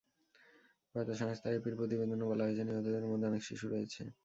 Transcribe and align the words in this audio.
বার্তা 0.95 1.13
সংস্থা 1.21 1.47
এপির 1.51 1.75
প্রতিবেদনে 1.79 2.25
বলা 2.31 2.43
হয়েছে, 2.45 2.63
নিহতদের 2.63 3.09
মধ্যে 3.11 3.27
অনেক 3.27 3.41
শিশু 3.49 3.65
রয়েছে। 3.67 4.01